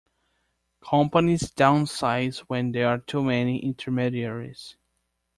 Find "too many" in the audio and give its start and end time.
2.97-3.63